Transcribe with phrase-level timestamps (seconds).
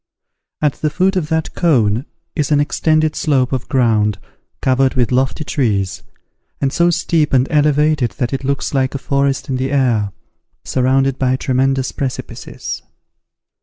[0.63, 2.05] At the foot of that cone
[2.35, 4.17] is an extended slope of ground,
[4.59, 6.01] covered with lofty trees,
[6.59, 10.11] and so steep and elevated that it looks like a forest in the air,
[10.63, 12.81] surrounded by tremendous precipices.